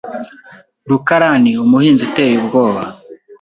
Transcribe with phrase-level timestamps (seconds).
[0.89, 2.81] rukarani umuhinzi uteye ubwoba.